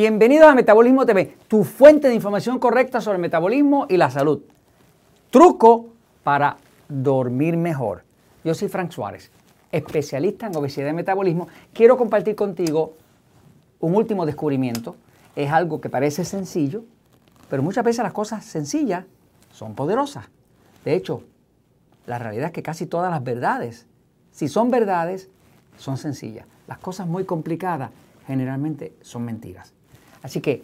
Bienvenidos 0.00 0.46
a 0.46 0.54
Metabolismo 0.54 1.04
TV, 1.04 1.36
tu 1.48 1.64
fuente 1.64 2.06
de 2.06 2.14
información 2.14 2.60
correcta 2.60 3.00
sobre 3.00 3.16
el 3.16 3.20
metabolismo 3.20 3.86
y 3.88 3.96
la 3.96 4.08
salud. 4.12 4.42
Truco 5.28 5.86
para 6.22 6.56
dormir 6.88 7.56
mejor. 7.56 8.04
Yo 8.44 8.54
soy 8.54 8.68
Frank 8.68 8.92
Suárez, 8.92 9.32
especialista 9.72 10.46
en 10.46 10.54
obesidad 10.54 10.90
y 10.90 10.92
metabolismo. 10.92 11.48
Quiero 11.72 11.96
compartir 11.96 12.36
contigo 12.36 12.94
un 13.80 13.96
último 13.96 14.24
descubrimiento. 14.24 14.94
Es 15.34 15.50
algo 15.50 15.80
que 15.80 15.90
parece 15.90 16.24
sencillo, 16.24 16.84
pero 17.50 17.64
muchas 17.64 17.82
veces 17.82 18.04
las 18.04 18.12
cosas 18.12 18.44
sencillas 18.44 19.04
son 19.50 19.74
poderosas. 19.74 20.26
De 20.84 20.94
hecho, 20.94 21.24
la 22.06 22.20
realidad 22.20 22.46
es 22.46 22.52
que 22.52 22.62
casi 22.62 22.86
todas 22.86 23.10
las 23.10 23.24
verdades, 23.24 23.88
si 24.30 24.46
son 24.46 24.70
verdades, 24.70 25.28
son 25.76 25.96
sencillas. 25.96 26.46
Las 26.68 26.78
cosas 26.78 27.08
muy 27.08 27.24
complicadas 27.24 27.90
generalmente 28.28 28.92
son 29.02 29.24
mentiras. 29.24 29.74
Así 30.22 30.40
que 30.40 30.62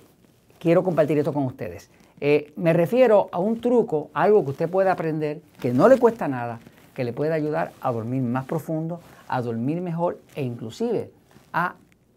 quiero 0.59 0.83
compartir 0.83 1.19
esto 1.19 1.33
con 1.33 1.45
ustedes. 1.45 1.91
Eh, 2.21 2.53
me 2.57 2.73
refiero 2.73 3.29
a 3.33 3.39
un 3.39 3.61
truco, 3.61 4.11
algo 4.15 4.45
que 4.45 4.51
usted 4.53 4.71
puede 4.71 4.91
aprender, 4.91 5.41
que 5.61 5.73
no 5.73 5.89
le 5.89 5.99
cuesta 5.99 6.29
nada, 6.29 6.61
que 6.95 7.05
le 7.05 7.13
puede 7.13 7.33
ayudar 7.33 7.73
a 7.81 7.93
dormir 7.93 8.23
más 8.23 8.45
profundo, 8.45 9.01
a 9.29 9.43
dormir 9.43 9.81
mejor 9.81 10.19
e 10.35 10.43
inclusive 10.43 11.11
a 11.53 11.75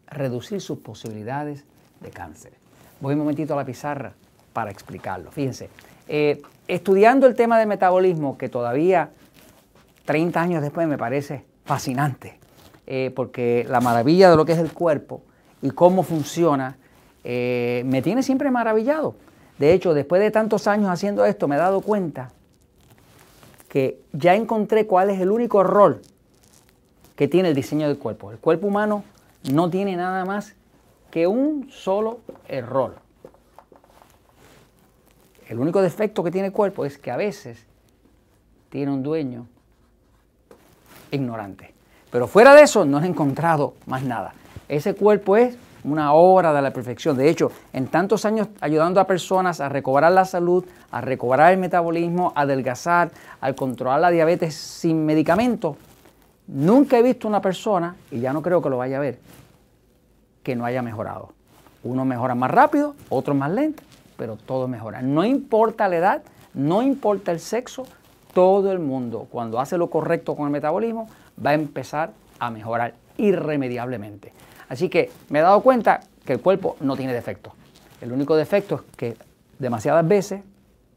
reducir 0.07 0.61
sus 0.61 0.79
posibilidades 0.79 1.65
de 1.99 2.09
cáncer. 2.09 2.53
Voy 2.99 3.13
un 3.13 3.19
momentito 3.19 3.53
a 3.53 3.57
la 3.57 3.65
pizarra 3.65 4.13
para 4.53 4.71
explicarlo. 4.71 5.31
Fíjense, 5.31 5.69
eh, 6.07 6.41
estudiando 6.67 7.27
el 7.27 7.35
tema 7.35 7.59
del 7.59 7.67
metabolismo, 7.67 8.37
que 8.37 8.49
todavía 8.49 9.11
30 10.05 10.41
años 10.41 10.61
después 10.61 10.87
me 10.87 10.97
parece 10.97 11.43
fascinante, 11.65 12.39
eh, 12.85 13.11
porque 13.15 13.65
la 13.69 13.81
maravilla 13.81 14.29
de 14.29 14.37
lo 14.37 14.45
que 14.45 14.53
es 14.53 14.59
el 14.59 14.71
cuerpo 14.71 15.21
y 15.61 15.71
cómo 15.71 16.03
funciona 16.03 16.77
eh, 17.29 17.83
me 17.85 18.01
tiene 18.01 18.23
siempre 18.23 18.51
maravillado. 18.51 19.13
De 19.59 19.73
hecho, 19.73 19.93
después 19.93 20.21
de 20.21 20.31
tantos 20.31 20.65
años 20.65 20.89
haciendo 20.89 21.25
esto, 21.25 21.49
me 21.49 21.55
he 21.55 21.59
dado 21.59 21.81
cuenta 21.81 22.31
que 23.67 23.99
ya 24.13 24.33
encontré 24.33 24.87
cuál 24.87 25.09
es 25.09 25.19
el 25.19 25.29
único 25.29 25.59
error 25.59 26.01
que 27.17 27.27
tiene 27.27 27.49
el 27.49 27.55
diseño 27.55 27.85
del 27.89 27.97
cuerpo. 27.97 28.31
El 28.31 28.37
cuerpo 28.37 28.67
humano 28.67 29.03
no 29.51 29.69
tiene 29.69 29.97
nada 29.97 30.23
más 30.23 30.53
que 31.11 31.27
un 31.27 31.69
solo 31.69 32.19
error. 32.47 32.95
El 35.49 35.59
único 35.59 35.81
defecto 35.81 36.23
que 36.23 36.31
tiene 36.31 36.47
el 36.47 36.53
cuerpo 36.53 36.85
es 36.85 36.97
que 36.97 37.11
a 37.11 37.17
veces 37.17 37.65
tiene 38.69 38.93
un 38.93 39.03
dueño 39.03 39.47
ignorante. 41.11 41.73
Pero 42.09 42.27
fuera 42.27 42.55
de 42.55 42.61
eso 42.61 42.85
no 42.85 43.03
he 43.03 43.05
encontrado 43.05 43.73
más 43.85 44.03
nada. 44.03 44.33
Ese 44.69 44.93
cuerpo 44.93 45.35
es 45.35 45.57
una 45.87 46.13
obra 46.13 46.53
de 46.53 46.61
la 46.61 46.71
perfección. 46.71 47.17
De 47.17 47.29
hecho, 47.29 47.51
en 47.73 47.87
tantos 47.87 48.25
años 48.25 48.49
ayudando 48.59 48.99
a 48.99 49.07
personas 49.07 49.61
a 49.61 49.69
recobrar 49.69 50.11
la 50.11 50.25
salud, 50.25 50.65
a 50.91 51.01
recobrar 51.01 51.53
el 51.53 51.59
metabolismo, 51.59 52.33
a 52.35 52.41
adelgazar, 52.41 53.11
a 53.39 53.53
controlar 53.53 54.01
la 54.01 54.09
diabetes 54.09 54.53
sin 54.53 55.05
medicamentos, 55.05 55.77
nunca 56.47 56.97
he 56.97 57.03
visto 57.03 57.27
una 57.27 57.41
persona, 57.41 57.95
y 58.11 58.19
ya 58.19 58.33
no 58.33 58.41
creo 58.41 58.61
que 58.61 58.69
lo 58.69 58.77
vaya 58.77 58.97
a 58.97 58.99
ver, 58.99 59.19
que 60.43 60.55
no 60.55 60.65
haya 60.65 60.81
mejorado. 60.81 61.29
Uno 61.83 62.03
mejora 62.03 62.35
más 62.35 62.51
rápido, 62.51 62.95
otro 63.09 63.33
más 63.33 63.51
lento, 63.51 63.83
pero 64.17 64.35
todo 64.35 64.67
mejora. 64.67 65.01
No 65.01 65.23
importa 65.23 65.87
la 65.87 65.95
edad, 65.95 66.23
no 66.53 66.81
importa 66.81 67.31
el 67.31 67.39
sexo, 67.39 67.85
todo 68.33 68.71
el 68.71 68.79
mundo, 68.79 69.27
cuando 69.31 69.59
hace 69.59 69.77
lo 69.77 69.89
correcto 69.89 70.35
con 70.35 70.45
el 70.47 70.51
metabolismo, 70.51 71.07
va 71.43 71.51
a 71.51 71.53
empezar 71.53 72.11
a 72.39 72.51
mejorar 72.51 72.93
irremediablemente. 73.17 74.33
Así 74.69 74.89
que 74.89 75.11
me 75.29 75.39
he 75.39 75.41
dado 75.41 75.61
cuenta 75.61 76.01
que 76.25 76.33
el 76.33 76.41
cuerpo 76.41 76.75
no 76.79 76.95
tiene 76.95 77.13
defecto. 77.13 77.53
El 78.01 78.11
único 78.11 78.35
defecto 78.35 78.75
es 78.75 78.81
que 78.95 79.17
demasiadas 79.59 80.07
veces, 80.07 80.41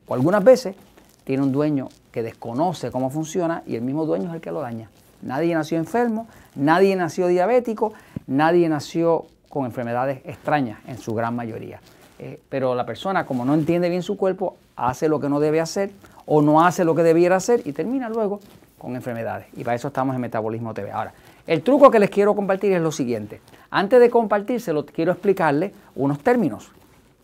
o 0.07 0.15
algunas 0.15 0.45
veces, 0.45 0.77
tiene 1.25 1.43
un 1.43 1.53
dueño 1.53 1.89
que 2.11 2.23
desconoce 2.23 2.91
cómo 2.91 3.11
funciona 3.11 3.63
y 3.67 3.77
el 3.77 3.83
mismo 3.83 4.05
dueño 4.07 4.29
es 4.29 4.35
el 4.35 4.41
que 4.41 4.51
lo 4.51 4.61
daña. 4.61 4.91
Nadie 5.23 5.55
nació 5.55 5.79
enfermo, 5.79 6.27
nadie 6.55 6.97
nació 6.97 7.27
diabético, 7.27 7.93
nadie 8.27 8.69
nació 8.69 9.27
con 9.49 9.67
enfermedades 9.67 10.21
extrañas 10.25 10.79
en 10.87 10.99
su 10.99 11.15
gran 11.15 11.37
mayoría. 11.37 11.81
Eh, 12.19 12.41
pero 12.49 12.75
la 12.75 12.85
persona, 12.85 13.27
como 13.27 13.45
no 13.45 13.55
entiende 13.55 13.89
bien 13.89 14.03
su 14.03 14.17
cuerpo, 14.17 14.57
hace 14.77 15.09
lo 15.09 15.21
que 15.21 15.29
no 15.29 15.41
debe 15.41 15.61
hacer 15.61 15.91
o 16.27 16.43
no 16.43 16.65
hace 16.65 16.85
lo 16.85 16.95
que 16.95 17.03
debiera 17.03 17.37
hacer 17.37 17.63
y 17.65 17.73
termina 17.73 18.09
luego 18.09 18.41
con 18.79 18.95
enfermedades. 18.97 19.47
Y 19.57 19.65
para 19.65 19.77
eso 19.77 19.89
estamos 19.89 20.15
en 20.15 20.21
Metabolismo 20.21 20.75
TV. 20.75 20.91
Ahora, 20.91 21.13
el 21.47 21.63
truco 21.63 21.91
que 21.91 21.99
les 21.99 22.11
quiero 22.11 22.35
compartir 22.35 22.73
es 22.73 22.83
lo 22.83 22.93
siguiente. 22.93 23.41
Antes 23.71 24.01
de 24.01 24.11
compartírselo, 24.11 24.87
quiero 24.87 25.13
explicarles 25.13 25.73
unos 25.95 26.21
términos, 26.21 26.71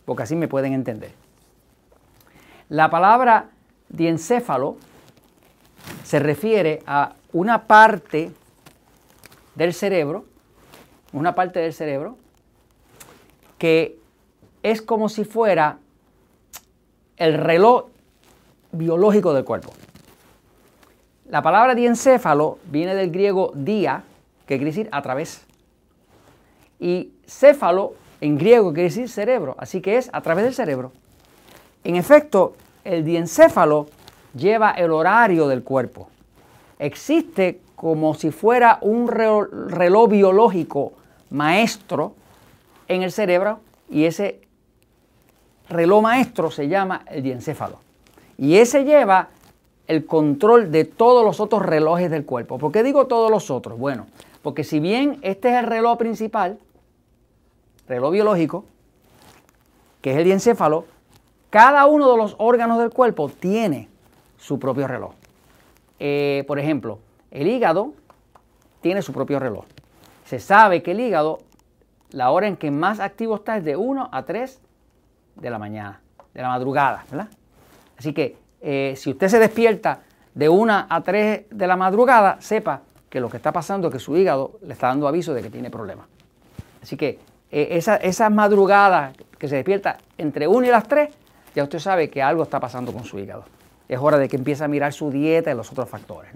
porque 0.05 0.23
así 0.23 0.35
me 0.35 0.47
pueden 0.47 0.73
entender. 0.73 1.11
La 2.69 2.89
palabra 2.89 3.49
diencéfalo 3.89 4.77
se 6.03 6.19
refiere 6.19 6.81
a 6.85 7.13
una 7.33 7.67
parte 7.67 8.31
del 9.55 9.73
cerebro, 9.73 10.25
una 11.13 11.35
parte 11.35 11.59
del 11.59 11.73
cerebro 11.73 12.17
que 13.57 13.97
es 14.63 14.81
como 14.81 15.09
si 15.09 15.23
fuera 15.23 15.79
el 17.17 17.33
reloj 17.33 17.85
biológico 18.71 19.33
del 19.33 19.43
cuerpo. 19.43 19.73
La 21.29 21.41
palabra 21.41 21.75
diencéfalo 21.75 22.57
viene 22.65 22.95
del 22.95 23.11
griego 23.11 23.51
dia, 23.53 24.03
que 24.45 24.55
quiere 24.55 24.71
decir 24.71 24.87
a 24.93 25.01
través. 25.01 25.45
Y 26.79 27.11
céfalo 27.27 27.95
en 28.21 28.37
griego 28.37 28.71
quiere 28.71 28.89
decir 28.89 29.09
cerebro, 29.09 29.55
así 29.57 29.81
que 29.81 29.97
es 29.97 30.09
a 30.13 30.21
través 30.21 30.45
del 30.45 30.53
cerebro. 30.53 30.93
En 31.83 31.97
efecto, 31.97 32.55
el 32.85 33.03
diencéfalo 33.03 33.87
lleva 34.33 34.71
el 34.71 34.91
horario 34.91 35.47
del 35.49 35.63
cuerpo. 35.63 36.07
Existe 36.79 37.59
como 37.75 38.13
si 38.13 38.31
fuera 38.31 38.77
un 38.81 39.07
reloj 39.09 40.09
biológico 40.09 40.93
maestro 41.29 42.15
en 42.87 43.03
el 43.03 43.11
cerebro 43.11 43.59
y 43.89 44.05
ese 44.05 44.41
reloj 45.67 46.01
maestro 46.01 46.51
se 46.51 46.69
llama 46.69 47.03
el 47.07 47.21
diencéfalo. 47.21 47.79
Y 48.37 48.57
ese 48.57 48.85
lleva 48.85 49.29
el 49.87 50.05
control 50.05 50.71
de 50.71 50.85
todos 50.85 51.23
los 51.23 51.39
otros 51.39 51.61
relojes 51.61 52.11
del 52.11 52.25
cuerpo. 52.25 52.57
¿Por 52.57 52.71
qué 52.71 52.83
digo 52.83 53.07
todos 53.07 53.31
los 53.31 53.49
otros? 53.49 53.79
Bueno, 53.79 54.07
porque 54.41 54.63
si 54.63 54.79
bien 54.79 55.19
este 55.21 55.49
es 55.49 55.55
el 55.55 55.65
reloj 55.65 55.97
principal, 55.97 56.59
reloj 57.87 58.11
biológico, 58.11 58.65
que 60.01 60.11
es 60.11 60.17
el 60.17 60.25
diencéfalo, 60.25 60.85
cada 61.49 61.85
uno 61.85 62.11
de 62.11 62.17
los 62.17 62.35
órganos 62.37 62.79
del 62.79 62.89
cuerpo 62.89 63.29
tiene 63.29 63.87
su 64.37 64.59
propio 64.59 64.87
reloj. 64.87 65.13
Eh, 65.99 66.43
por 66.47 66.59
ejemplo, 66.59 66.99
el 67.31 67.47
hígado 67.47 67.93
tiene 68.81 69.01
su 69.01 69.13
propio 69.13 69.39
reloj. 69.39 69.65
Se 70.25 70.39
sabe 70.39 70.83
que 70.83 70.91
el 70.91 70.99
hígado, 70.99 71.39
la 72.11 72.31
hora 72.31 72.47
en 72.47 72.57
que 72.57 72.69
más 72.71 72.99
activo 72.99 73.35
está 73.35 73.57
es 73.57 73.63
de 73.63 73.77
1 73.77 74.09
a 74.11 74.23
3 74.23 74.59
de 75.35 75.49
la 75.49 75.57
mañana, 75.57 76.01
de 76.33 76.41
la 76.41 76.49
madrugada, 76.49 77.05
¿verdad? 77.09 77.29
Así 77.97 78.13
que 78.13 78.37
eh, 78.61 78.93
si 78.97 79.11
usted 79.11 79.27
se 79.27 79.39
despierta 79.39 79.99
de 80.33 80.49
1 80.49 80.85
a 80.89 81.01
3 81.01 81.45
de 81.49 81.67
la 81.67 81.75
madrugada, 81.75 82.37
sepa 82.39 82.81
que 83.09 83.19
lo 83.19 83.29
que 83.29 83.37
está 83.37 83.51
pasando 83.51 83.87
es 83.87 83.93
que 83.93 83.99
su 83.99 84.15
hígado 84.17 84.59
le 84.61 84.73
está 84.73 84.87
dando 84.87 85.07
aviso 85.07 85.33
de 85.33 85.41
que 85.41 85.49
tiene 85.49 85.69
problemas. 85.69 86.07
Así 86.81 86.97
que 86.97 87.19
eh, 87.51 87.69
esa, 87.71 87.95
esas 87.97 88.31
madrugadas 88.31 89.15
que 89.37 89.47
se 89.47 89.55
despierta 89.55 89.97
entre 90.17 90.47
1 90.47 90.67
y 90.67 90.69
las 90.69 90.87
3, 90.87 91.09
ya 91.55 91.63
usted 91.63 91.79
sabe 91.79 92.09
que 92.09 92.21
algo 92.21 92.43
está 92.43 92.59
pasando 92.59 92.93
con 92.93 93.03
su 93.03 93.17
hígado. 93.17 93.45
Es 93.87 93.99
hora 93.99 94.17
de 94.17 94.27
que 94.27 94.35
empiece 94.35 94.63
a 94.63 94.67
mirar 94.67 94.93
su 94.93 95.09
dieta 95.09 95.51
y 95.51 95.55
los 95.55 95.71
otros 95.71 95.89
factores. 95.89 96.31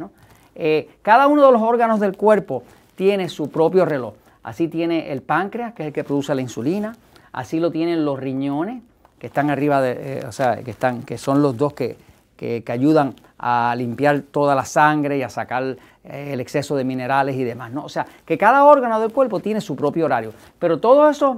Eh, 0.55 0.89
cada 1.01 1.27
uno 1.27 1.45
de 1.45 1.51
los 1.51 1.61
órganos 1.61 1.99
del 1.99 2.15
cuerpo 2.15 2.63
tiene 2.95 3.29
su 3.29 3.49
propio 3.49 3.85
reloj. 3.85 4.15
Así 4.43 4.67
tiene 4.67 5.11
el 5.11 5.21
páncreas, 5.21 5.73
que 5.73 5.83
es 5.83 5.87
el 5.87 5.93
que 5.93 6.03
produce 6.03 6.33
la 6.33 6.41
insulina. 6.41 6.95
Así 7.31 7.59
lo 7.59 7.71
tienen 7.71 8.05
los 8.05 8.19
riñones, 8.19 8.81
que 9.19 9.27
están 9.27 9.49
arriba 9.49 9.81
de, 9.81 10.19
eh, 10.19 10.25
o 10.27 10.31
sea, 10.31 10.63
que, 10.63 10.71
están, 10.71 11.03
que 11.03 11.17
son 11.17 11.41
los 11.41 11.55
dos 11.57 11.73
que, 11.73 11.97
que, 12.41 12.71
ayudan 12.71 13.13
a 13.37 13.75
limpiar 13.77 14.21
toda 14.21 14.55
la 14.55 14.65
sangre 14.65 15.17
y 15.17 15.21
a 15.21 15.29
sacar 15.29 15.77
el 16.03 16.39
exceso 16.39 16.75
de 16.75 16.83
minerales 16.83 17.35
y 17.35 17.43
demás. 17.43 17.71
¿no? 17.71 17.85
O 17.85 17.89
sea, 17.89 18.07
que 18.25 18.37
cada 18.37 18.63
órgano 18.63 18.99
del 18.99 19.11
cuerpo 19.11 19.39
tiene 19.39 19.61
su 19.61 19.75
propio 19.75 20.05
horario, 20.05 20.33
pero 20.57 20.79
todos 20.79 21.15
esos 21.15 21.37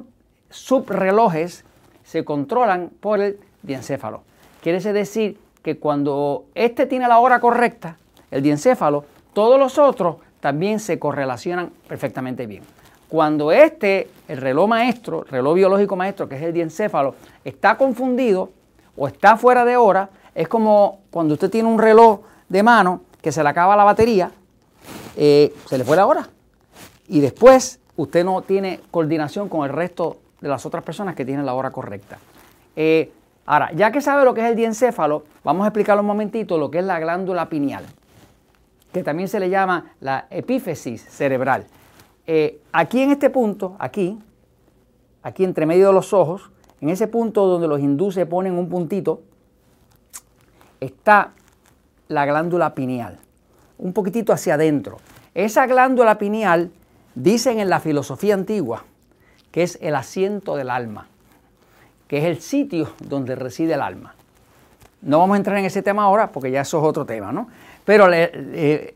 subrelojes 0.49 1.65
se 2.05 2.23
controlan 2.23 2.89
por 3.01 3.19
el 3.19 3.37
diencéfalo. 3.63 4.23
Quiere 4.61 4.79
decir 4.93 5.37
que 5.61 5.77
cuando 5.77 6.45
este 6.55 6.85
tiene 6.85 7.07
la 7.07 7.19
hora 7.19 7.41
correcta, 7.41 7.97
el 8.31 8.41
diencéfalo, 8.41 9.03
todos 9.33 9.59
los 9.59 9.77
otros 9.77 10.17
también 10.39 10.79
se 10.79 10.99
correlacionan 10.99 11.71
perfectamente 11.87 12.47
bien. 12.47 12.63
Cuando 13.09 13.51
este, 13.51 14.07
el 14.29 14.37
reloj 14.37 14.69
maestro, 14.69 15.25
reloj 15.29 15.55
biológico 15.55 15.95
maestro, 15.97 16.29
que 16.29 16.35
es 16.35 16.41
el 16.41 16.53
diencéfalo, 16.53 17.15
está 17.43 17.77
confundido 17.77 18.51
o 18.95 19.07
está 19.07 19.35
fuera 19.37 19.65
de 19.65 19.75
hora, 19.77 20.09
es 20.35 20.47
como 20.47 20.99
cuando 21.11 21.33
usted 21.33 21.49
tiene 21.49 21.69
un 21.69 21.79
reloj 21.79 22.21
de 22.49 22.63
mano 22.63 23.01
que 23.21 23.31
se 23.31 23.43
le 23.43 23.49
acaba 23.49 23.75
la 23.75 23.83
batería 23.83 24.31
eh, 25.15 25.53
se 25.67 25.77
le 25.77 25.83
fue 25.83 25.95
la 25.95 26.07
hora. 26.07 26.27
Y 27.07 27.19
después 27.19 27.79
usted 27.95 28.23
no 28.25 28.41
tiene 28.41 28.79
coordinación 28.91 29.49
con 29.49 29.65
el 29.65 29.75
resto 29.75 30.17
de 30.41 30.49
las 30.49 30.65
otras 30.65 30.83
personas 30.83 31.15
que 31.15 31.25
tienen 31.25 31.45
la 31.45 31.53
hora 31.53 31.71
correcta. 31.71 32.17
Eh, 32.75 33.11
ahora, 33.45 33.71
ya 33.73 33.91
que 33.91 34.01
sabe 34.01 34.25
lo 34.25 34.33
que 34.33 34.41
es 34.41 34.47
el 34.47 34.55
diencéfalo, 34.55 35.23
vamos 35.43 35.65
a 35.65 35.67
explicar 35.67 35.99
un 35.99 36.05
momentito 36.05 36.57
lo 36.57 36.71
que 36.71 36.79
es 36.79 36.85
la 36.85 36.99
glándula 36.99 37.47
pineal, 37.49 37.85
que 38.91 39.03
también 39.03 39.29
se 39.29 39.39
le 39.39 39.49
llama 39.49 39.93
la 39.99 40.27
epífisis 40.29 41.03
cerebral. 41.03 41.65
Eh, 42.25 42.61
aquí 42.71 43.01
en 43.01 43.11
este 43.11 43.29
punto, 43.29 43.75
aquí, 43.79 44.17
aquí 45.21 45.43
entre 45.43 45.65
medio 45.65 45.87
de 45.87 45.93
los 45.93 46.13
ojos, 46.13 46.49
en 46.81 46.89
ese 46.89 47.07
punto 47.07 47.45
donde 47.45 47.67
los 47.67 47.79
hindúes 47.79 48.17
ponen 48.25 48.57
un 48.57 48.69
puntito, 48.69 49.21
está 50.85 51.31
la 52.07 52.25
glándula 52.25 52.75
pineal, 52.75 53.19
un 53.77 53.93
poquitito 53.93 54.33
hacia 54.33 54.55
adentro. 54.55 54.99
Esa 55.33 55.65
glándula 55.65 56.17
pineal, 56.17 56.71
dicen 57.15 57.59
en 57.59 57.69
la 57.69 57.79
filosofía 57.79 58.33
antigua, 58.33 58.83
que 59.51 59.63
es 59.63 59.77
el 59.81 59.95
asiento 59.95 60.55
del 60.55 60.69
alma, 60.69 61.07
que 62.07 62.19
es 62.19 62.25
el 62.25 62.41
sitio 62.41 62.91
donde 62.99 63.35
reside 63.35 63.73
el 63.73 63.81
alma. 63.81 64.15
No 65.01 65.19
vamos 65.19 65.35
a 65.35 65.37
entrar 65.37 65.57
en 65.57 65.65
ese 65.65 65.81
tema 65.81 66.03
ahora 66.03 66.31
porque 66.31 66.49
ya 66.49 66.61
eso 66.61 66.79
es 66.79 66.83
otro 66.85 67.05
tema, 67.05 67.31
¿no? 67.31 67.49
Pero 67.83 68.07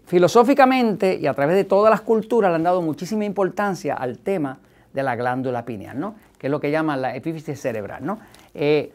filosóficamente 0.06 1.16
y 1.16 1.28
a 1.28 1.34
través 1.34 1.56
de 1.56 1.66
todas 1.66 1.92
las 1.92 2.02
culturas 2.02 2.50
le 2.52 2.56
han 2.56 2.64
dado 2.64 2.82
muchísima 2.82 3.26
importancia 3.26 3.96
al 3.96 4.20
tema 4.20 4.58
de 4.94 5.04
la 5.04 5.16
glándula 5.16 5.66
pineal, 5.66 6.00
¿no? 6.00 6.16
Que 6.40 6.48
es 6.48 6.52
lo 6.52 6.60
que 6.60 6.72
llaman 6.72 7.02
la 7.02 7.16
epífisis 7.16 7.60
cerebral, 7.60 8.06
¿no? 8.06 8.20
Eh, 8.54 8.94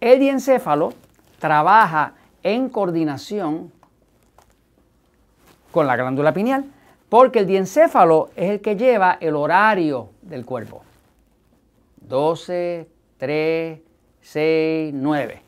el 0.00 0.18
diencéfalo 0.18 0.94
trabaja 1.42 2.12
en 2.44 2.68
coordinación 2.68 3.72
con 5.72 5.88
la 5.88 5.96
glándula 5.96 6.32
pineal, 6.32 6.66
porque 7.08 7.40
el 7.40 7.48
diencéfalo 7.48 8.30
es 8.36 8.48
el 8.48 8.60
que 8.60 8.76
lleva 8.76 9.18
el 9.20 9.34
horario 9.34 10.10
del 10.22 10.46
cuerpo. 10.46 10.84
12, 11.96 12.88
3, 13.18 13.80
6, 14.20 14.94
9. 14.94 15.42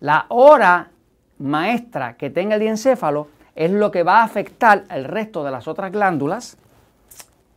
La 0.00 0.26
hora 0.28 0.90
maestra 1.38 2.18
que 2.18 2.28
tenga 2.28 2.56
el 2.56 2.60
diencéfalo 2.60 3.28
es 3.54 3.70
lo 3.70 3.90
que 3.90 4.02
va 4.02 4.20
a 4.20 4.24
afectar 4.24 4.84
el 4.90 5.04
resto 5.04 5.42
de 5.42 5.52
las 5.52 5.66
otras 5.66 5.90
glándulas. 5.90 6.58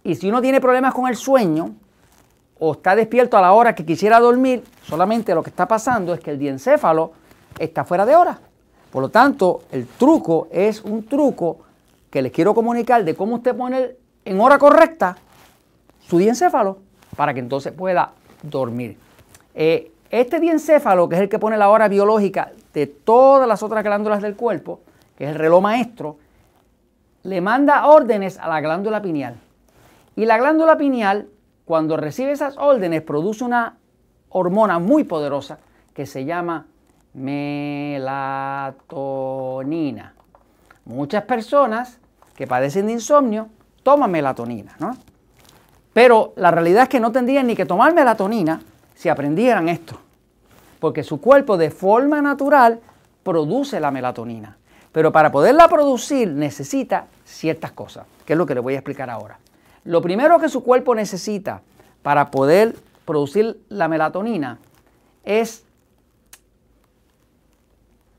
Y 0.06 0.16
si 0.16 0.30
uno 0.30 0.42
tiene 0.42 0.62
problemas 0.62 0.94
con 0.94 1.10
el 1.10 1.18
sueño 1.18 1.76
o 2.60 2.72
está 2.72 2.96
despierto 2.96 3.38
a 3.38 3.42
la 3.42 3.52
hora 3.52 3.76
que 3.76 3.86
quisiera 3.86 4.22
dormir, 4.22 4.64
solamente 4.84 5.36
lo 5.36 5.44
que 5.44 5.50
está 5.50 5.68
pasando 5.68 6.14
es 6.14 6.22
que 6.22 6.32
el 6.32 6.40
diencéfalo 6.40 7.23
está 7.60 7.84
fuera 7.84 8.06
de 8.06 8.16
hora. 8.16 8.40
Por 8.92 9.02
lo 9.02 9.10
tanto, 9.10 9.64
el 9.72 9.88
truco 9.88 10.48
es 10.52 10.82
un 10.84 11.06
truco 11.06 11.58
que 12.10 12.22
les 12.22 12.32
quiero 12.32 12.54
comunicar 12.54 13.04
de 13.04 13.16
cómo 13.16 13.36
usted 13.36 13.56
pone 13.56 13.96
en 14.24 14.40
hora 14.40 14.60
correcta 14.60 15.18
su 16.08 16.18
diencéfalo 16.18 16.78
para 17.16 17.34
que 17.34 17.40
entonces 17.40 17.74
pueda 17.74 18.12
dormir. 18.44 18.98
Eh, 19.56 19.92
este 20.10 20.40
diencéfalo, 20.40 21.10
que 21.10 21.16
es 21.16 21.22
el 21.22 21.30
que 21.30 21.40
pone 21.40 21.58
la 21.58 21.70
hora 21.70 21.88
biológica 21.88 22.52
de 22.74 22.86
todas 22.86 23.48
las 23.48 23.64
otras 23.64 23.84
glándulas 23.84 24.22
del 24.22 24.36
cuerpo, 24.36 24.82
que 25.18 25.24
es 25.24 25.32
el 25.32 25.38
reloj 25.38 25.62
maestro, 25.64 26.18
le 27.24 27.42
manda 27.42 27.88
órdenes 27.88 28.38
a 28.38 28.48
la 28.48 28.62
glándula 28.62 29.02
pineal. 29.02 29.36
Y 30.16 30.26
la 30.26 30.38
glándula 30.38 30.78
pineal, 30.78 31.30
cuando 31.66 31.98
recibe 31.98 32.32
esas 32.32 32.58
órdenes, 32.58 33.02
produce 33.02 33.44
una 33.44 33.78
hormona 34.30 34.78
muy 34.78 35.04
poderosa 35.04 35.58
que 35.96 36.06
se 36.06 36.26
llama 36.26 36.68
melatonina. 37.13 38.13
Muchas 40.86 41.24
personas 41.24 42.00
que 42.36 42.48
padecen 42.48 42.88
de 42.88 42.94
insomnio 42.94 43.50
toman 43.83 44.12
melatonina, 44.12 44.75
¿no? 44.80 44.98
Pero 45.94 46.33
la 46.36 46.51
realidad 46.51 46.83
es 46.83 46.89
que 46.89 47.00
no 47.00 47.12
tendrían 47.12 47.48
ni 47.48 47.56
que 47.56 47.65
tomar 47.65 47.94
melatonina 47.94 48.62
si 48.95 49.10
aprendieran 49.10 49.69
esto, 49.69 50.00
porque 50.80 51.04
su 51.04 51.21
cuerpo 51.21 51.57
de 51.57 51.69
forma 51.69 52.21
natural 52.21 52.80
produce 53.21 53.80
la 53.80 53.92
melatonina. 53.92 54.57
Pero 54.92 55.12
para 55.12 55.31
poderla 55.31 55.68
producir 55.68 56.30
necesita 56.30 57.07
ciertas 57.25 57.71
cosas, 57.71 58.06
que 58.25 58.33
es 58.33 58.38
lo 58.38 58.45
que 58.45 58.56
les 58.56 58.63
voy 58.63 58.74
a 58.74 58.77
explicar 58.77 59.10
ahora. 59.10 59.39
Lo 59.83 60.01
primero 60.01 60.39
que 60.39 60.50
su 60.50 60.63
cuerpo 60.63 60.95
necesita 60.95 61.62
para 62.01 62.31
poder 62.31 62.75
producir 63.06 63.60
la 63.69 63.88
melatonina 63.88 64.60
es 65.24 65.63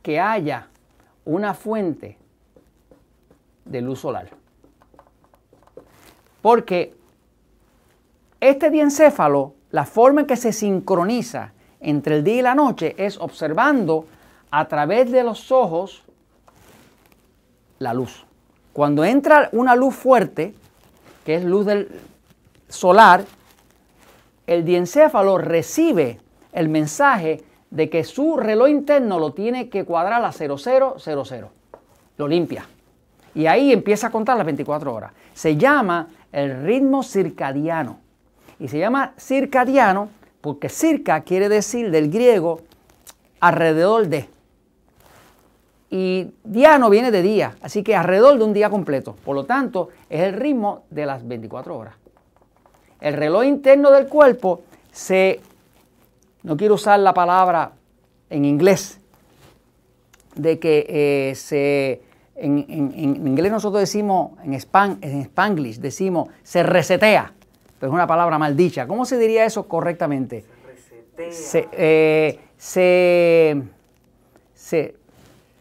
que 0.04 0.20
haya 0.20 0.68
una 1.24 1.54
fuente 1.54 2.18
de 3.64 3.80
luz 3.80 4.00
solar. 4.00 4.28
Porque 6.42 6.94
este 8.38 8.68
diencéfalo, 8.68 9.54
la 9.70 9.86
forma 9.86 10.20
en 10.20 10.26
que 10.26 10.36
se 10.36 10.52
sincroniza 10.52 11.54
entre 11.80 12.16
el 12.16 12.22
día 12.22 12.34
y 12.34 12.42
la 12.42 12.54
noche 12.54 12.94
es 12.98 13.18
observando 13.18 14.04
a 14.50 14.68
través 14.68 15.10
de 15.10 15.24
los 15.24 15.50
ojos 15.50 16.04
la 17.78 17.94
luz. 17.94 18.26
Cuando 18.74 19.06
entra 19.06 19.48
una 19.52 19.74
luz 19.74 19.94
fuerte, 19.94 20.54
que 21.24 21.36
es 21.36 21.44
luz 21.44 21.64
del 21.64 21.88
solar, 22.68 23.24
el 24.46 24.66
diencéfalo 24.66 25.38
recibe 25.38 26.20
el 26.52 26.68
mensaje 26.68 27.42
de 27.74 27.90
que 27.90 28.04
su 28.04 28.36
reloj 28.36 28.68
interno 28.68 29.18
lo 29.18 29.32
tiene 29.32 29.68
que 29.68 29.84
cuadrar 29.84 30.24
a 30.24 30.30
0000. 30.30 31.46
Lo 32.16 32.28
limpia. 32.28 32.68
Y 33.34 33.46
ahí 33.46 33.72
empieza 33.72 34.06
a 34.06 34.10
contar 34.10 34.36
las 34.36 34.46
24 34.46 34.94
horas. 34.94 35.12
Se 35.34 35.56
llama 35.56 36.08
el 36.30 36.62
ritmo 36.62 37.02
circadiano. 37.02 37.98
Y 38.60 38.68
se 38.68 38.78
llama 38.78 39.12
circadiano 39.18 40.08
porque 40.40 40.68
circa 40.68 41.22
quiere 41.22 41.48
decir 41.48 41.90
del 41.90 42.10
griego 42.10 42.60
alrededor 43.40 44.06
de. 44.06 44.28
Y 45.90 46.30
diano 46.44 46.90
viene 46.90 47.10
de 47.10 47.22
día, 47.22 47.56
así 47.60 47.82
que 47.82 47.96
alrededor 47.96 48.38
de 48.38 48.44
un 48.44 48.52
día 48.52 48.70
completo. 48.70 49.16
Por 49.24 49.34
lo 49.34 49.46
tanto, 49.46 49.88
es 50.08 50.20
el 50.20 50.34
ritmo 50.34 50.84
de 50.90 51.06
las 51.06 51.26
24 51.26 51.76
horas. 51.76 51.94
El 53.00 53.14
reloj 53.14 53.44
interno 53.44 53.90
del 53.90 54.06
cuerpo 54.06 54.62
se 54.92 55.40
no 56.44 56.56
quiero 56.56 56.74
usar 56.74 57.00
la 57.00 57.12
palabra 57.12 57.72
en 58.30 58.44
inglés, 58.44 59.00
de 60.36 60.58
que 60.58 60.86
eh, 60.88 61.34
se, 61.34 62.02
en, 62.36 62.58
inglés 63.26 63.50
nosotros 63.50 63.80
decimos, 63.80 64.32
en, 64.44 64.54
span, 64.54 64.98
en 65.00 65.22
spanglish 65.22 65.78
decimos, 65.78 66.28
se 66.42 66.62
resetea, 66.62 67.32
pero 67.80 67.90
es 67.90 67.94
una 67.94 68.06
palabra 68.06 68.38
maldicha. 68.38 68.86
¿Cómo 68.86 69.04
se 69.04 69.18
diría 69.18 69.44
eso 69.44 69.66
correctamente? 69.66 70.44
Se 71.10 71.62
resetea. 71.62 71.68
Eh, 71.72 72.40
se, 72.56 73.62
se, 74.54 74.94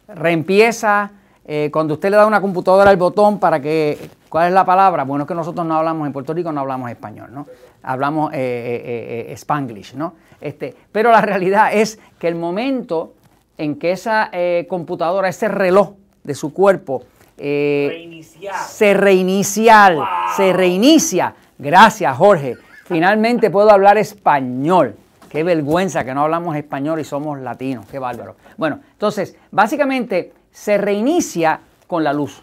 reempieza, 0.07 1.11
eh, 1.45 1.69
cuando 1.71 1.95
usted 1.95 2.09
le 2.09 2.17
da 2.17 2.25
una 2.25 2.41
computadora 2.41 2.89
al 2.89 2.97
botón 2.97 3.39
para 3.39 3.59
que, 3.61 4.09
¿cuál 4.29 4.47
es 4.47 4.53
la 4.53 4.65
palabra? 4.65 5.03
Bueno, 5.03 5.23
es 5.23 5.27
que 5.27 5.35
nosotros 5.35 5.65
no 5.65 5.75
hablamos 5.75 6.07
en 6.07 6.13
Puerto 6.13 6.33
Rico, 6.33 6.51
no 6.51 6.61
hablamos 6.61 6.89
español, 6.89 7.29
¿no? 7.31 7.47
Hablamos 7.83 8.31
spanglish, 8.33 9.95
¿no? 9.95 10.13
Este, 10.39 10.75
pero 10.91 11.11
la 11.11 11.21
realidad 11.21 11.73
es 11.73 11.99
que 12.19 12.27
el 12.27 12.35
momento 12.35 13.13
en 13.57 13.75
que 13.75 13.91
esa 13.91 14.29
eh, 14.31 14.65
computadora, 14.69 15.29
ese 15.29 15.47
reloj 15.47 15.93
de 16.23 16.35
su 16.35 16.53
cuerpo 16.53 17.03
eh, 17.37 18.21
se 18.67 18.93
reinicia, 18.93 19.95
se 20.35 20.53
reinicia. 20.53 21.35
Gracias, 21.57 22.17
Jorge. 22.17 22.57
Finalmente 22.85 23.49
puedo 23.49 23.71
hablar 23.71 23.97
español. 23.97 24.95
Qué 25.29 25.43
vergüenza 25.43 26.03
que 26.03 26.13
no 26.13 26.23
hablamos 26.23 26.55
español 26.55 26.99
y 26.99 27.03
somos 27.03 27.39
latinos. 27.39 27.85
Qué 27.89 27.97
bárbaro. 27.97 28.35
Bueno, 28.57 28.79
entonces, 28.91 29.35
básicamente 29.49 30.31
se 30.53 30.77
reinicia 30.77 31.59
con 31.87 32.05
la 32.05 32.13
luz. 32.13 32.41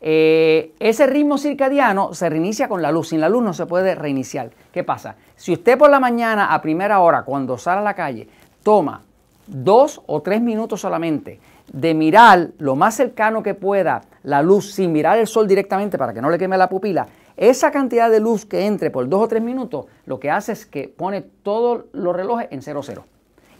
Eh, 0.00 0.74
ese 0.80 1.06
ritmo 1.06 1.38
circadiano 1.38 2.12
se 2.12 2.28
reinicia 2.28 2.68
con 2.68 2.82
la 2.82 2.90
luz. 2.90 3.10
Sin 3.10 3.20
la 3.20 3.28
luz 3.28 3.44
no 3.44 3.54
se 3.54 3.66
puede 3.66 3.94
reiniciar. 3.94 4.50
¿Qué 4.72 4.82
pasa? 4.82 5.14
Si 5.36 5.52
usted 5.52 5.78
por 5.78 5.90
la 5.90 6.00
mañana 6.00 6.52
a 6.52 6.60
primera 6.60 7.00
hora, 7.00 7.22
cuando 7.22 7.56
sale 7.56 7.80
a 7.80 7.84
la 7.84 7.94
calle, 7.94 8.28
toma 8.62 9.02
dos 9.46 10.02
o 10.06 10.20
tres 10.20 10.40
minutos 10.40 10.80
solamente 10.80 11.38
de 11.72 11.94
mirar 11.94 12.48
lo 12.58 12.76
más 12.76 12.94
cercano 12.94 13.42
que 13.42 13.54
pueda 13.54 14.02
la 14.22 14.42
luz 14.42 14.72
sin 14.72 14.92
mirar 14.92 15.18
el 15.18 15.26
sol 15.26 15.46
directamente 15.46 15.98
para 15.98 16.12
que 16.12 16.20
no 16.20 16.30
le 16.30 16.38
queme 16.38 16.56
la 16.56 16.68
pupila, 16.68 17.06
esa 17.36 17.70
cantidad 17.70 18.10
de 18.10 18.20
luz 18.20 18.46
que 18.46 18.66
entre 18.66 18.90
por 18.90 19.08
dos 19.08 19.22
o 19.22 19.28
tres 19.28 19.42
minutos 19.42 19.86
lo 20.06 20.20
que 20.20 20.30
hace 20.30 20.52
es 20.52 20.66
que 20.66 20.88
pone 20.88 21.22
todos 21.22 21.84
los 21.92 22.14
relojes 22.14 22.48
en 22.50 22.62
cero 22.62 22.80
cero. 22.82 23.04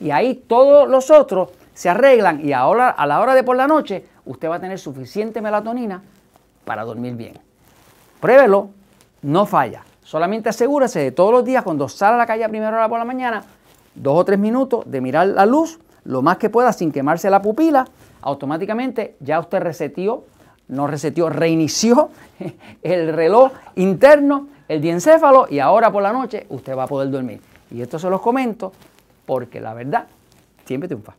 Y 0.01 0.11
ahí 0.11 0.35
todos 0.35 0.89
los 0.89 1.11
otros 1.11 1.51
se 1.75 1.91
arreglan 1.91 2.41
y 2.45 2.53
ahora 2.53 2.89
a 2.89 3.07
la 3.07 3.21
hora 3.21 3.35
de 3.35 3.43
por 3.43 3.57
la 3.57 3.67
noche 3.67 4.07
usted 4.25 4.49
va 4.49 4.57
a 4.57 4.61
tener 4.61 4.79
suficiente 4.79 5.43
melatonina 5.43 6.03
para 6.65 6.85
dormir 6.85 7.15
bien. 7.15 7.35
Pruébelo, 8.21 8.71
no 9.23 9.45
falla. 9.45 9.83
Solamente 10.03 10.49
asegúrese 10.49 11.01
de 11.01 11.13
todos 11.13 11.33
los 11.33 11.45
días 11.45 11.63
cuando 11.63 11.89
sale 11.89 12.15
a 12.15 12.19
la 12.19 12.27
calle 12.27 12.45
a 12.45 12.49
primera 12.49 12.71
hora 12.71 12.89
por 12.89 12.99
la 12.99 13.05
mañana, 13.05 13.45
dos 13.95 14.19
o 14.19 14.25
tres 14.25 14.39
minutos 14.39 14.85
de 14.87 15.01
mirar 15.01 15.27
la 15.27 15.45
luz 15.45 15.79
lo 16.05 16.23
más 16.23 16.37
que 16.37 16.51
pueda 16.51 16.73
sin 16.73 16.93
quemarse 16.93 17.31
la 17.31 17.43
pupila, 17.43 17.87
automáticamente 18.21 19.17
ya 19.21 19.41
usted 19.41 19.61
resetió, 19.61 20.25
no 20.69 20.87
resetió, 20.87 21.29
reinició 21.29 22.11
el 22.83 23.13
reloj 23.13 23.53
interno, 23.77 24.49
el 24.69 24.81
diencéfalo 24.81 25.47
y 25.51 25.59
ahora 25.59 25.91
por 25.91 26.03
la 26.03 26.13
noche 26.13 26.47
usted 26.51 26.77
va 26.77 26.85
a 26.85 26.89
poder 26.89 27.11
dormir. 27.11 27.41
Y 27.71 27.81
esto 27.83 27.99
se 27.99 28.09
los 28.09 28.21
comento 28.21 28.73
porque 29.27 29.61
la 29.61 29.75
verdad 29.75 30.07
siempre 30.65 30.89
triunfa. 30.89 31.15